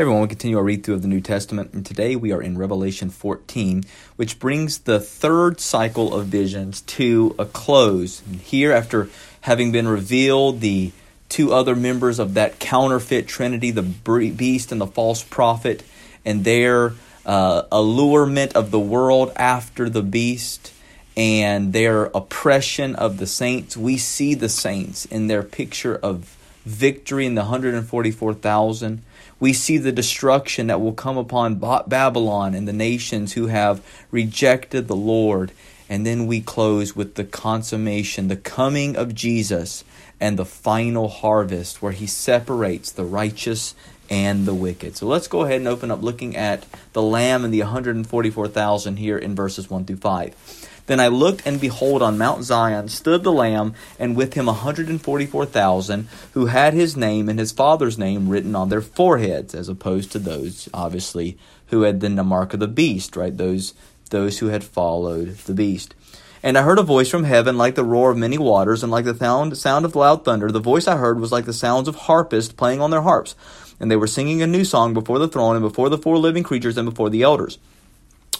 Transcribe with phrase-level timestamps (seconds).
[0.00, 2.56] Everyone, we continue our read through of the New Testament, and today we are in
[2.56, 3.84] Revelation 14,
[4.16, 8.22] which brings the third cycle of visions to a close.
[8.26, 9.10] And here, after
[9.42, 10.92] having been revealed the
[11.28, 15.82] two other members of that counterfeit trinity, the beast and the false prophet,
[16.24, 16.94] and their
[17.26, 20.72] uh, allurement of the world after the beast
[21.14, 27.26] and their oppression of the saints, we see the saints in their picture of victory
[27.26, 29.02] in the 144,000
[29.40, 31.56] we see the destruction that will come upon
[31.88, 35.50] Babylon and the nations who have rejected the Lord.
[35.88, 39.82] And then we close with the consummation, the coming of Jesus,
[40.20, 43.74] and the final harvest where he separates the righteous
[44.08, 44.96] and the wicked.
[44.96, 49.18] So let's go ahead and open up looking at the Lamb and the 144,000 here
[49.18, 50.59] in verses 1 through 5.
[50.90, 54.58] Then I looked, and behold, on Mount Zion stood the Lamb, and with him a
[54.58, 60.10] 144,000 who had his name and his father's name written on their foreheads, as opposed
[60.10, 63.36] to those, obviously, who had then the mark of the beast, right?
[63.36, 63.72] Those,
[64.10, 65.94] those who had followed the beast.
[66.42, 69.04] And I heard a voice from heaven like the roar of many waters, and like
[69.04, 70.50] the sound, sound of loud thunder.
[70.50, 73.36] The voice I heard was like the sounds of harpists playing on their harps.
[73.78, 76.42] And they were singing a new song before the throne, and before the four living
[76.42, 77.58] creatures, and before the elders.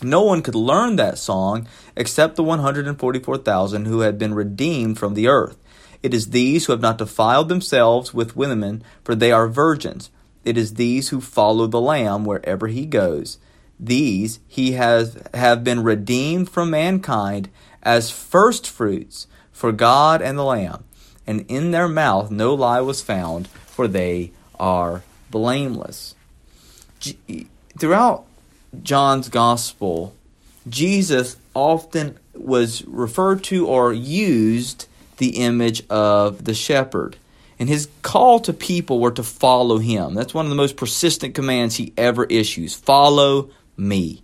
[0.02, 5.28] No one could learn that song except the 144,000 who had been redeemed from the
[5.28, 5.56] earth.
[6.02, 10.10] It is these who have not defiled themselves with women, for they are virgins.
[10.44, 13.38] It is these who follow the Lamb wherever he goes.
[13.78, 17.50] These he has have been redeemed from mankind
[17.82, 20.84] as firstfruits for God and the Lamb.
[21.26, 26.14] And in their mouth no lie was found, for they are blameless.
[27.78, 28.26] Throughout
[28.82, 30.14] John's gospel,
[30.68, 34.86] Jesus often was referred to or used
[35.18, 37.16] the image of the shepherd.
[37.58, 40.14] And his call to people were to follow him.
[40.14, 44.22] That's one of the most persistent commands he ever issues follow me.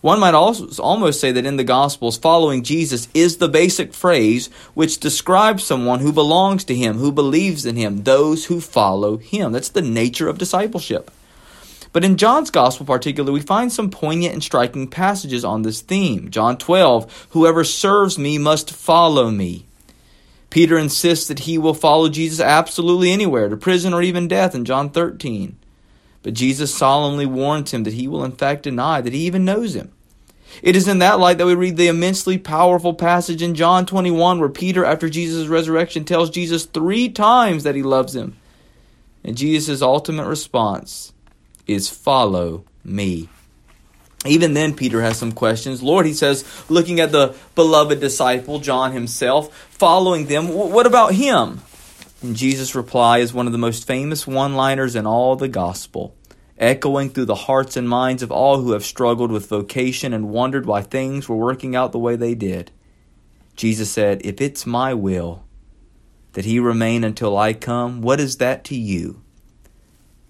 [0.00, 4.48] One might also almost say that in the Gospels, following Jesus is the basic phrase
[4.74, 9.52] which describes someone who belongs to him, who believes in him, those who follow him.
[9.52, 11.10] That's the nature of discipleship.
[11.94, 16.28] But in John's gospel, particularly, we find some poignant and striking passages on this theme.
[16.28, 19.64] John 12, whoever serves me must follow me.
[20.50, 24.64] Peter insists that he will follow Jesus absolutely anywhere, to prison or even death in
[24.64, 25.56] John 13.
[26.24, 29.76] But Jesus solemnly warns him that he will in fact deny that he even knows
[29.76, 29.92] him.
[30.62, 34.40] It is in that light that we read the immensely powerful passage in John 21
[34.40, 38.36] where Peter, after Jesus' resurrection, tells Jesus three times that he loves him.
[39.22, 41.12] And Jesus' ultimate response
[41.66, 43.28] is follow me.
[44.26, 45.82] Even then, Peter has some questions.
[45.82, 51.60] Lord, he says, looking at the beloved disciple, John himself, following them, what about him?
[52.22, 56.16] And Jesus' reply is one of the most famous one liners in all the gospel,
[56.56, 60.64] echoing through the hearts and minds of all who have struggled with vocation and wondered
[60.64, 62.70] why things were working out the way they did.
[63.56, 65.44] Jesus said, If it's my will
[66.32, 69.22] that he remain until I come, what is that to you?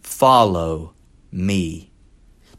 [0.03, 0.94] Follow
[1.35, 1.91] me.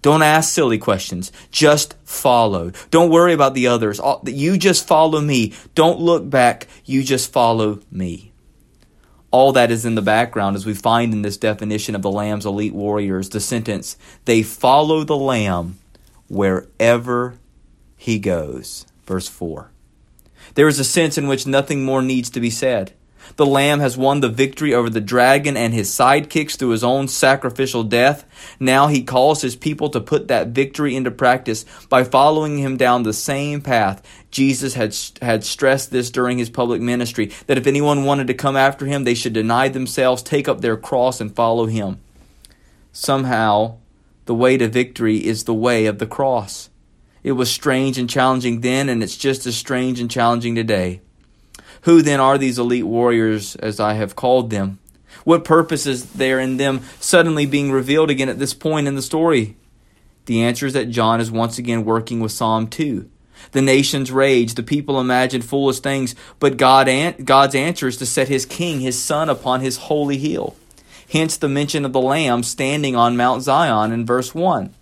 [0.02, 1.32] Don't ask silly questions.
[1.50, 2.72] Just follow.
[2.92, 4.00] Don't worry about the others.
[4.26, 5.54] You just follow me.
[5.74, 6.68] Don't look back.
[6.84, 8.32] You just follow me.
[9.32, 12.46] All that is in the background as we find in this definition of the Lamb's
[12.46, 15.80] elite warriors the sentence, they follow the Lamb
[16.30, 17.40] wherever
[17.98, 18.86] he goes.
[19.06, 19.72] Verse 4.
[20.54, 22.94] There is a sense in which nothing more needs to be said.
[23.36, 27.08] The Lamb has won the victory over the dragon and his sidekicks through his own
[27.08, 28.26] sacrificial death.
[28.60, 33.04] Now he calls his people to put that victory into practice by following him down
[33.04, 34.02] the same path.
[34.32, 38.56] Jesus had, had stressed this during his public ministry that if anyone wanted to come
[38.56, 42.00] after him, they should deny themselves, take up their cross, and follow him.
[42.92, 43.78] Somehow,
[44.26, 46.70] the way to victory is the way of the cross.
[47.24, 51.02] It was strange and challenging then, and it's just as strange and challenging today.
[51.86, 54.80] Who then are these elite warriors, as I have called them?
[55.24, 59.04] What purpose is there in them suddenly being revealed again at this point in the
[59.04, 59.56] story?
[60.26, 63.08] The answer is that John is once again working with Psalm 2.
[63.52, 66.88] The nations rage, the people imagine foolish things, but God
[67.24, 70.56] God's answer is to set his king, his son, upon his holy hill.
[71.12, 74.74] Hence the mention of the Lamb standing on Mount Zion in verse 1.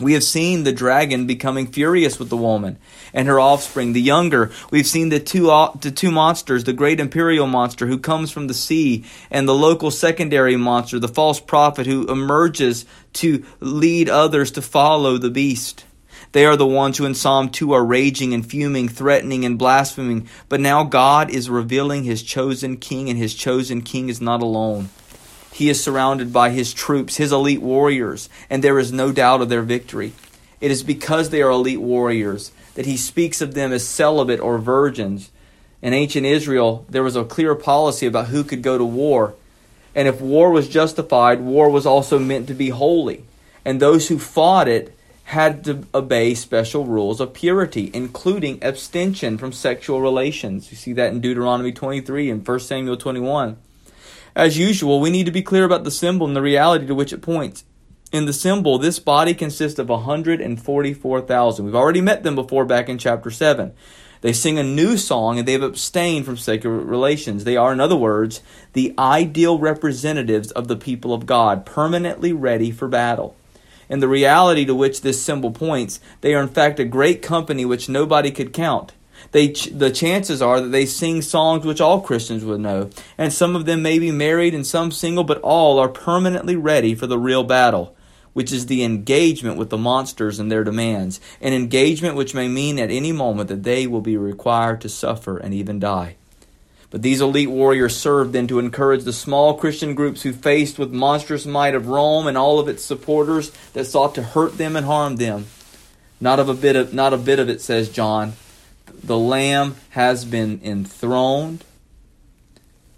[0.00, 2.78] We have seen the dragon becoming furious with the woman
[3.12, 4.50] and her offspring, the younger.
[4.72, 8.48] We've seen the two, uh, the two monsters, the great imperial monster who comes from
[8.48, 14.50] the sea, and the local secondary monster, the false prophet who emerges to lead others
[14.52, 15.84] to follow the beast.
[16.32, 20.28] They are the ones who in Psalm 2 are raging and fuming, threatening and blaspheming.
[20.48, 24.88] But now God is revealing his chosen king, and his chosen king is not alone.
[25.54, 29.48] He is surrounded by his troops, his elite warriors, and there is no doubt of
[29.48, 30.12] their victory.
[30.60, 34.58] It is because they are elite warriors that he speaks of them as celibate or
[34.58, 35.30] virgins.
[35.80, 39.34] In ancient Israel, there was a clear policy about who could go to war.
[39.94, 43.22] And if war was justified, war was also meant to be holy.
[43.64, 44.92] And those who fought it
[45.26, 50.72] had to obey special rules of purity, including abstention from sexual relations.
[50.72, 53.56] You see that in Deuteronomy 23 and 1 Samuel 21.
[54.36, 57.12] As usual, we need to be clear about the symbol and the reality to which
[57.12, 57.64] it points.
[58.10, 61.64] In the symbol, this body consists of 144,000.
[61.64, 63.72] We've already met them before back in chapter 7.
[64.22, 67.44] They sing a new song and they've abstained from sexual relations.
[67.44, 68.40] They are, in other words,
[68.72, 73.36] the ideal representatives of the people of God, permanently ready for battle
[73.88, 77.64] In the reality to which this symbol points, they are in fact a great company
[77.64, 78.94] which nobody could count.
[79.32, 83.56] They, the chances are that they sing songs which all Christians would know, and some
[83.56, 87.18] of them may be married and some single, but all are permanently ready for the
[87.18, 87.96] real battle,
[88.32, 92.78] which is the engagement with the monsters and their demands, an engagement which may mean
[92.78, 96.16] at any moment that they will be required to suffer and even die.
[96.94, 100.92] But these elite warriors served then to encourage the small Christian groups who faced with
[100.92, 104.86] monstrous might of Rome and all of its supporters that sought to hurt them and
[104.86, 105.46] harm them.
[106.20, 108.34] Not of a bit of not a bit of it, says John.
[108.86, 111.64] The Lamb has been enthroned,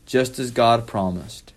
[0.04, 1.52] just as God promised.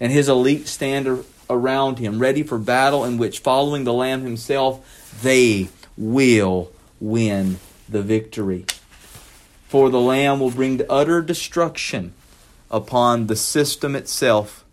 [0.00, 5.12] And his elite stand around him, ready for battle, in which, following the Lamb himself,
[5.22, 6.70] they will
[7.00, 7.58] win
[7.88, 8.66] the victory.
[9.68, 12.14] For the Lamb will bring utter destruction
[12.70, 14.64] upon the system itself,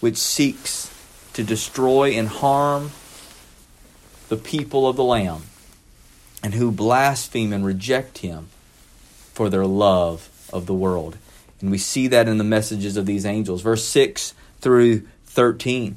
[0.00, 0.90] which seeks
[1.32, 2.92] to destroy and harm
[4.28, 5.42] the people of the Lamb,
[6.42, 8.48] and who blaspheme and reject Him
[9.32, 11.16] for their love of the world.
[11.60, 13.62] And we see that in the messages of these angels.
[13.62, 15.96] Verse 6 through 13.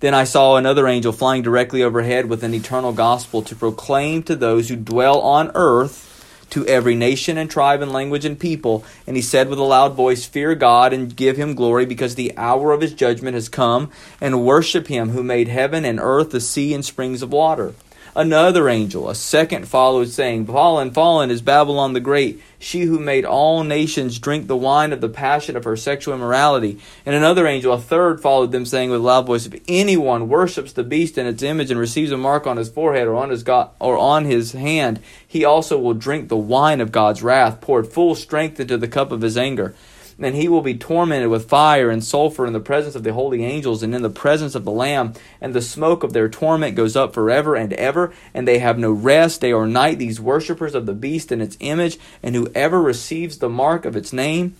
[0.00, 4.36] Then I saw another angel flying directly overhead with an eternal gospel to proclaim to
[4.36, 6.04] those who dwell on earth
[6.50, 8.84] to every nation and tribe and language and people.
[9.06, 12.36] And he said with a loud voice, Fear God and give him glory, because the
[12.36, 13.90] hour of his judgment has come,
[14.20, 17.74] and worship him who made heaven and earth, the sea, and springs of water.
[18.16, 23.24] Another angel, a second, followed, saying, Fallen, fallen is Babylon the Great, she who made
[23.24, 26.78] all nations drink the wine of the passion of her sexual immorality.
[27.04, 30.72] And another angel, a third, followed them, saying with a loud voice, If anyone worships
[30.72, 33.42] the beast and its image and receives a mark on his forehead or on his,
[33.42, 37.86] God, or on his hand, he also will drink the wine of God's wrath, poured
[37.86, 39.74] full strength into the cup of his anger
[40.20, 43.44] and he will be tormented with fire and sulfur in the presence of the holy
[43.44, 46.96] angels and in the presence of the Lamb, and the smoke of their torment goes
[46.96, 50.86] up forever and ever, and they have no rest day or night, these worshippers of
[50.86, 54.56] the beast and its image, and whoever receives the mark of its name.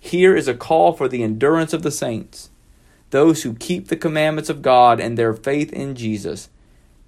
[0.00, 2.50] Here is a call for the endurance of the saints,
[3.10, 6.48] those who keep the commandments of God and their faith in Jesus.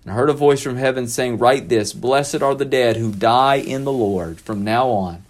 [0.02, 3.12] And I heard a voice from heaven saying, Write this Blessed are the dead who
[3.12, 5.24] die in the Lord from now on.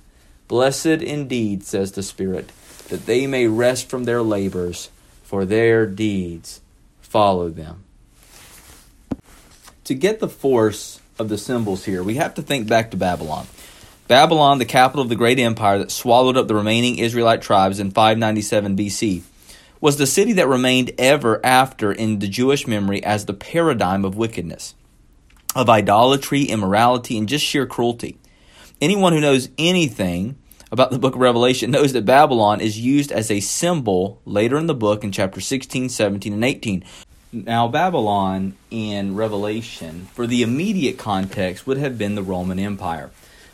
[0.51, 2.51] Blessed indeed, says the Spirit,
[2.89, 4.91] that they may rest from their labors,
[5.23, 6.61] for their deeds
[7.01, 7.85] follow them.
[9.85, 13.47] To get the force of the symbols here, we have to think back to Babylon.
[14.09, 17.93] Babylon, the capital of the great empire that swallowed up the remaining Israelite tribes in
[17.93, 19.23] 597 BC,
[19.81, 24.17] was the city that remained ever after in the Jewish memory as the paradigm of
[24.17, 24.75] wickedness,
[25.55, 28.19] of idolatry, immorality, and just sheer cruelty.
[28.81, 30.35] Anyone who knows anything
[30.73, 34.67] about the book of Revelation knows that Babylon is used as a symbol later in
[34.67, 36.85] the book in chapter 16, 17, and 18.
[37.33, 43.11] Now, Babylon in Revelation, for the immediate context, would have been the Roman Empire.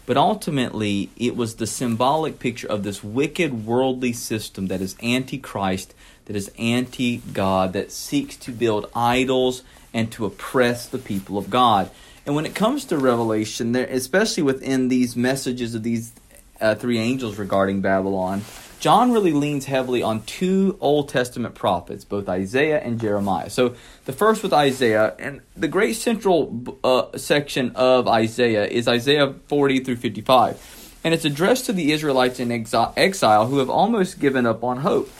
[0.07, 5.37] But ultimately, it was the symbolic picture of this wicked worldly system that is anti
[5.37, 5.95] Christ,
[6.27, 11.51] that is anti God, that seeks to build idols and to oppress the people of
[11.51, 11.91] God.
[12.25, 16.13] And when it comes to Revelation, there, especially within these messages of these
[16.61, 18.43] uh, three angels regarding Babylon,
[18.79, 23.49] John really leans heavily on two Old Testament prophets, both Isaiah and Jeremiah.
[23.49, 29.35] So the first with Isaiah, and the great central uh, section of Isaiah is Isaiah
[29.49, 31.01] 40 through 55.
[31.03, 35.11] And it's addressed to the Israelites in exile who have almost given up on hope.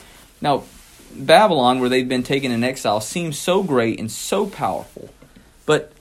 [0.41, 0.65] Now,
[1.15, 5.09] Babylon, where they've been taken in exile, seems so great and so powerful.
[5.65, 5.93] But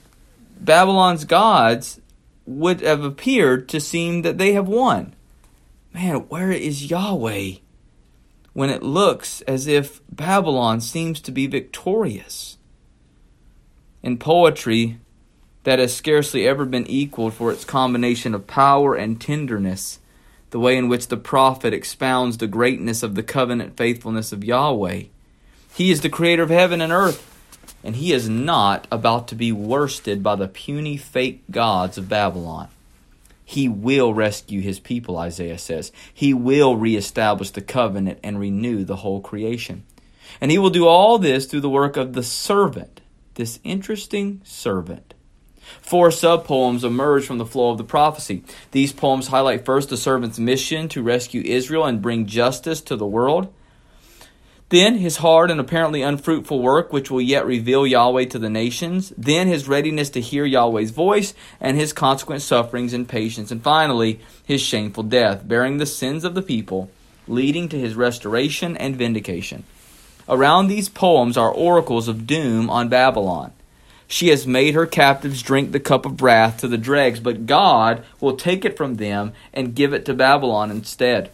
[0.60, 2.00] Babylon's gods
[2.44, 5.15] would have appeared to seem that they have won
[5.96, 7.52] man, where is Yahweh?
[8.52, 12.58] When it looks as if Babylon seems to be victorious.
[14.02, 14.98] In poetry,
[15.64, 19.98] that has scarcely ever been equaled for its combination of power and tenderness,
[20.50, 25.04] the way in which the prophet expounds the greatness of the covenant faithfulness of Yahweh.
[25.74, 27.24] He is the creator of heaven and earth,
[27.82, 32.68] and he is not about to be worsted by the puny fake gods of Babylon.
[33.48, 35.92] He will rescue his people, Isaiah says.
[36.12, 39.84] He will reestablish the covenant and renew the whole creation.
[40.40, 43.02] And he will do all this through the work of the servant,
[43.34, 45.14] this interesting servant.
[45.80, 48.42] Four subpoems emerge from the flow of the prophecy.
[48.72, 53.06] These poems highlight first the servant's mission to rescue Israel and bring justice to the
[53.06, 53.54] world.
[54.68, 59.12] Then his hard and apparently unfruitful work, which will yet reveal Yahweh to the nations.
[59.16, 63.52] Then his readiness to hear Yahweh's voice and his consequent sufferings and patience.
[63.52, 66.90] And finally, his shameful death, bearing the sins of the people,
[67.28, 69.62] leading to his restoration and vindication.
[70.28, 73.52] Around these poems are oracles of doom on Babylon.
[74.08, 78.04] She has made her captives drink the cup of wrath to the dregs, but God
[78.20, 81.30] will take it from them and give it to Babylon instead.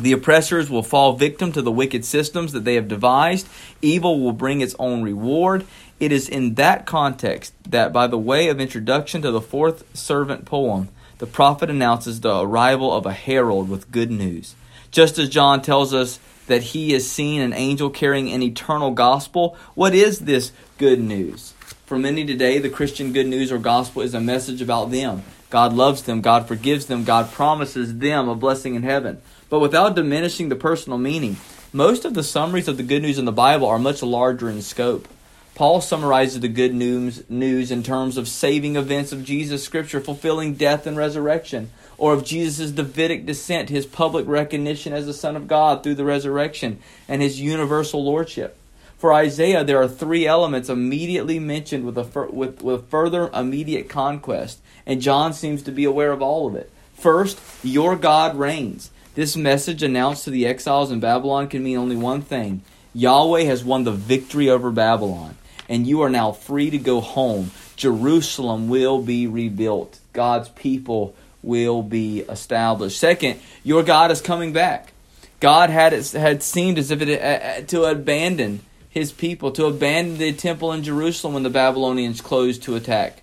[0.00, 3.46] The oppressors will fall victim to the wicked systems that they have devised.
[3.82, 5.66] Evil will bring its own reward.
[6.00, 10.44] It is in that context that, by the way of introduction to the fourth servant
[10.44, 14.56] poem, the prophet announces the arrival of a herald with good news.
[14.90, 16.18] Just as John tells us
[16.48, 21.54] that he has seen an angel carrying an eternal gospel, what is this good news?
[21.86, 25.22] For many today, the Christian good news or gospel is a message about them.
[25.50, 29.20] God loves them, God forgives them, God promises them a blessing in heaven.
[29.52, 31.36] But without diminishing the personal meaning,
[31.74, 34.62] most of the summaries of the good news in the Bible are much larger in
[34.62, 35.06] scope.
[35.54, 40.54] Paul summarizes the good news, news in terms of saving events of Jesus' scripture, fulfilling
[40.54, 45.48] death and resurrection, or of Jesus' Davidic descent, his public recognition as the Son of
[45.48, 48.56] God through the resurrection, and his universal lordship.
[48.96, 54.62] For Isaiah, there are three elements immediately mentioned with a, with, with further immediate conquest,
[54.86, 56.72] and John seems to be aware of all of it.
[56.94, 58.90] First, your God reigns.
[59.14, 62.62] This message announced to the exiles in Babylon can mean only one thing
[62.94, 65.36] Yahweh has won the victory over Babylon,
[65.68, 67.50] and you are now free to go home.
[67.76, 72.98] Jerusalem will be rebuilt, God's people will be established.
[72.98, 74.92] Second, your God is coming back.
[75.40, 80.18] God had, it, had seemed as if it uh, to abandon his people to abandon
[80.18, 83.22] the temple in Jerusalem when the Babylonians closed to attack,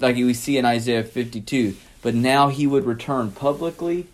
[0.00, 1.76] like we see in Isaiah 52.
[2.00, 4.06] But now he would return publicly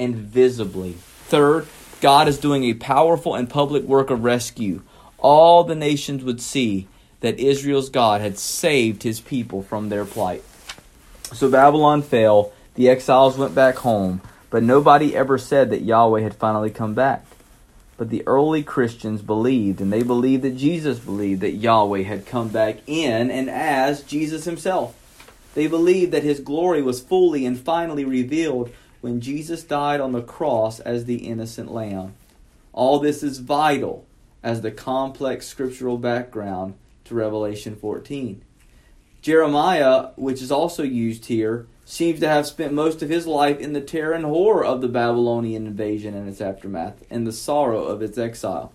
[0.00, 0.94] and visibly.
[1.26, 1.66] Third,
[2.00, 4.82] God is doing a powerful and public work of rescue.
[5.18, 6.88] All the nations would see
[7.20, 10.42] that Israel's God had saved his people from their plight.
[11.32, 16.34] So Babylon fell, the exiles went back home, but nobody ever said that Yahweh had
[16.34, 17.24] finally come back.
[17.98, 22.48] But the early Christians believed, and they believed that Jesus believed that Yahweh had come
[22.48, 24.96] back in and as Jesus himself.
[25.54, 30.22] They believed that his glory was fully and finally revealed when Jesus died on the
[30.22, 32.14] cross as the innocent lamb.
[32.72, 34.06] All this is vital
[34.42, 38.42] as the complex scriptural background to Revelation 14.
[39.22, 43.72] Jeremiah, which is also used here, seems to have spent most of his life in
[43.72, 48.00] the terror and horror of the Babylonian invasion and its aftermath, and the sorrow of
[48.00, 48.72] its exile.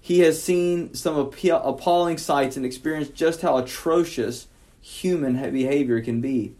[0.00, 4.46] He has seen some appalling sights and experienced just how atrocious
[4.80, 6.54] human behavior can be.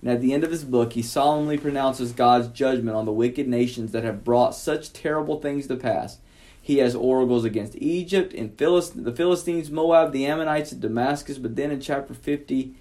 [0.00, 3.48] And at the end of his book, he solemnly pronounces God's judgment on the wicked
[3.48, 6.18] nations that have brought such terrible things to pass.
[6.60, 11.38] He has oracles against Egypt and Philist- the Philistines, Moab, the Ammonites, and Damascus.
[11.38, 12.74] But then in chapter 50,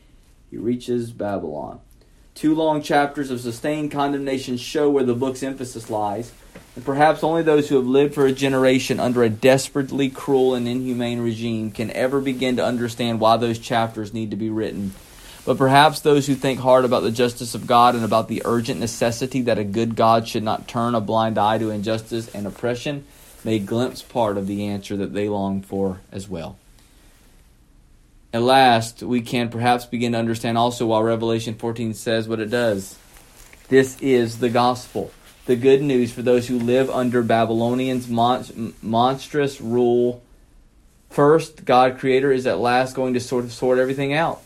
[0.52, 1.80] he reaches Babylon.
[2.36, 6.34] Two long chapters of sustained condemnation show where the book's emphasis lies.
[6.76, 10.68] And perhaps only those who have lived for a generation under a desperately cruel and
[10.68, 14.94] inhumane regime can ever begin to understand why those chapters need to be written.
[15.48, 18.82] But perhaps those who think hard about the justice of God and about the urgent
[18.82, 23.06] necessity that a good God should not turn a blind eye to injustice and oppression
[23.46, 26.58] may glimpse part of the answer that they long for as well.
[28.34, 32.50] At last, we can perhaps begin to understand also why Revelation 14 says what it
[32.50, 33.00] does.
[33.70, 35.14] This is the gospel,
[35.46, 40.22] the good news for those who live under Babylonians' mon- monstrous rule.
[41.10, 44.42] First, God Creator is at last going to sort of sort everything out.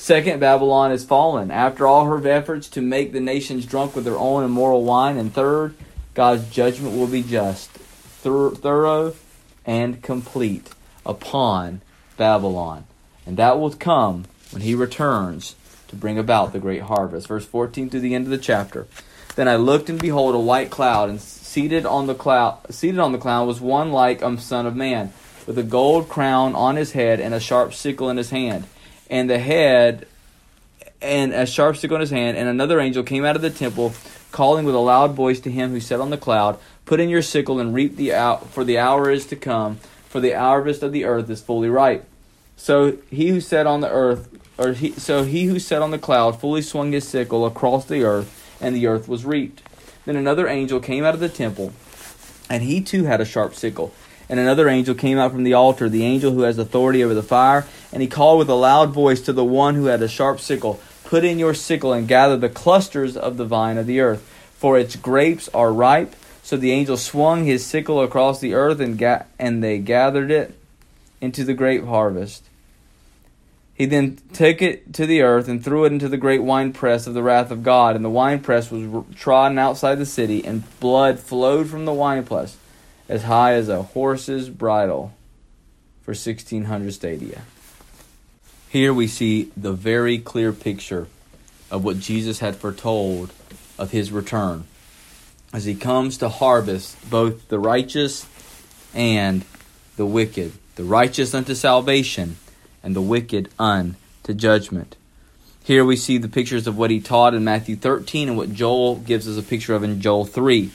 [0.00, 4.16] Second, Babylon is fallen after all her efforts to make the nations drunk with their
[4.16, 5.18] own immoral wine.
[5.18, 5.74] And third,
[6.14, 9.14] God's judgment will be just, thorough,
[9.66, 10.70] and complete
[11.04, 11.82] upon
[12.16, 12.86] Babylon.
[13.26, 15.54] And that will come when he returns
[15.88, 17.28] to bring about the great harvest.
[17.28, 18.86] Verse 14 through the end of the chapter.
[19.36, 23.12] Then I looked and behold a white cloud, and seated on the cloud seated on
[23.12, 25.12] the cloud was one like a son of man,
[25.46, 28.64] with a gold crown on his head and a sharp sickle in his hand
[29.10, 30.06] and the head
[31.02, 33.92] and a sharp stick on his hand, and another angel came out of the temple,
[34.30, 37.22] calling with a loud voice to him who sat on the cloud, Put in your
[37.22, 39.76] sickle and reap the out, for the hour is to come,
[40.08, 42.04] for the harvest of the earth is fully ripe.
[42.56, 45.98] So he who sat on the earth, or he, so he who sat on the
[45.98, 49.62] cloud, fully swung his sickle across the earth, and the earth was reaped.
[50.04, 51.72] Then another angel came out of the temple,
[52.48, 53.94] and he too had a sharp sickle.
[54.30, 57.22] And another angel came out from the altar, the angel who has authority over the
[57.22, 60.40] fire, and he called with a loud voice to the one who had a sharp
[60.40, 64.22] sickle Put in your sickle and gather the clusters of the vine of the earth,
[64.54, 66.14] for its grapes are ripe.
[66.44, 70.54] So the angel swung his sickle across the earth, and, ga- and they gathered it
[71.20, 72.44] into the grape harvest.
[73.74, 77.14] He then took it to the earth and threw it into the great winepress of
[77.14, 77.96] the wrath of God.
[77.96, 82.56] And the winepress was trodden outside the city, and blood flowed from the winepress
[83.10, 85.12] as high as a horse's bridle
[86.02, 87.42] for 1600 stadia.
[88.68, 91.08] Here we see the very clear picture
[91.72, 93.32] of what Jesus had foretold
[93.76, 94.64] of his return
[95.52, 98.28] as he comes to harvest both the righteous
[98.94, 99.44] and
[99.96, 102.36] the wicked, the righteous unto salvation
[102.80, 104.94] and the wicked unto judgment.
[105.64, 108.96] Here we see the pictures of what he taught in Matthew 13 and what Joel
[108.96, 110.70] gives us a picture of in Joel 3.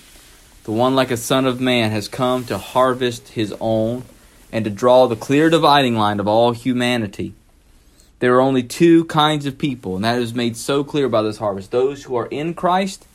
[0.65, 4.03] The one like a son of man has come to harvest his own
[4.51, 7.33] and to draw the clear dividing line of all humanity.
[8.17, 11.37] There are only two kinds of people, and that is made so clear by this
[11.37, 13.05] harvest those who are in Christ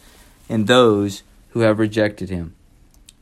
[0.49, 2.55] and those who have rejected him.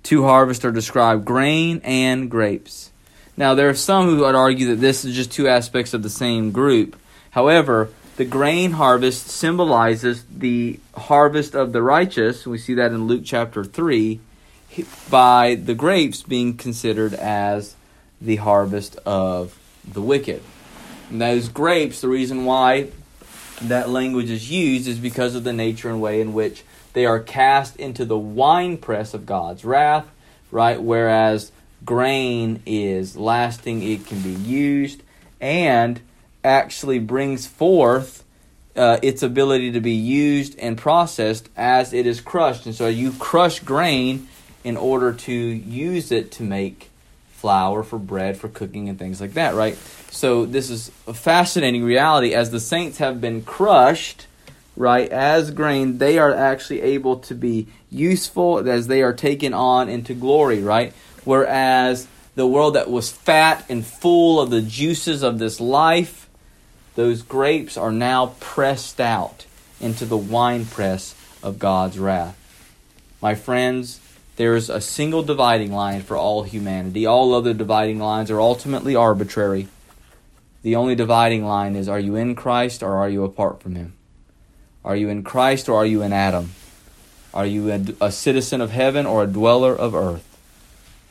[0.02, 2.90] Two harvests are described grain and grapes.
[3.34, 6.10] Now, there are some who would argue that this is just two aspects of the
[6.10, 6.96] same group.
[7.30, 7.88] However,
[8.18, 12.44] the grain harvest symbolizes the harvest of the righteous.
[12.44, 14.18] We see that in Luke chapter 3,
[15.08, 17.76] by the grapes being considered as
[18.20, 20.42] the harvest of the wicked.
[21.10, 22.88] And those grapes, the reason why
[23.62, 27.20] that language is used is because of the nature and way in which they are
[27.20, 30.10] cast into the winepress of God's wrath,
[30.50, 30.82] right?
[30.82, 31.52] Whereas
[31.84, 35.04] grain is lasting, it can be used,
[35.40, 36.00] and
[36.48, 38.24] actually brings forth
[38.74, 42.64] uh, its ability to be used and processed as it is crushed.
[42.64, 44.28] And so you crush grain
[44.64, 46.90] in order to use it to make
[47.30, 49.76] flour for bread, for cooking, and things like that, right?
[50.10, 52.34] So this is a fascinating reality.
[52.34, 54.26] As the saints have been crushed,
[54.74, 59.88] right, as grain, they are actually able to be useful as they are taken on
[59.88, 60.92] into glory, right?
[61.24, 66.27] Whereas the world that was fat and full of the juices of this life,
[66.98, 69.46] those grapes are now pressed out
[69.80, 72.36] into the winepress of God's wrath.
[73.22, 74.00] My friends,
[74.34, 77.06] there is a single dividing line for all humanity.
[77.06, 79.68] All other dividing lines are ultimately arbitrary.
[80.62, 83.92] The only dividing line is are you in Christ or are you apart from Him?
[84.84, 86.50] Are you in Christ or are you in Adam?
[87.32, 90.36] Are you a, a citizen of heaven or a dweller of earth?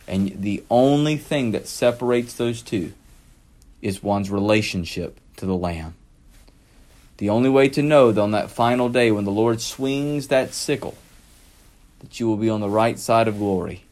[0.05, 2.91] And the only thing that separates those two
[3.81, 5.95] is one's relationship to the Lamb.
[7.17, 10.53] The only way to know that on that final day when the Lord swings that
[10.53, 10.95] sickle,
[11.99, 13.83] that you will be on the right side of glory,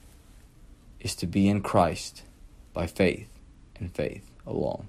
[0.99, 2.23] is to be in Christ
[2.73, 3.29] by faith
[3.79, 4.88] and faith alone.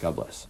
[0.00, 0.46] God bless.